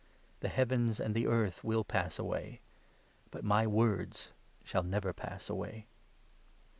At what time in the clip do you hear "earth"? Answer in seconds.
1.27-1.63